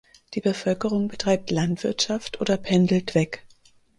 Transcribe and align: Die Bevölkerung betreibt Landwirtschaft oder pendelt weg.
Die 0.33 0.41
Bevölkerung 0.41 1.09
betreibt 1.09 1.51
Landwirtschaft 1.51 2.41
oder 2.41 2.57
pendelt 2.57 3.13
weg. 3.13 3.45